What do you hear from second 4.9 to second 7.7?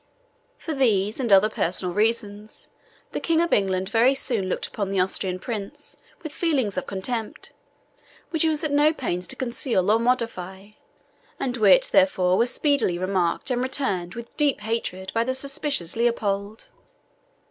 Austrian Prince with feelings of contempt,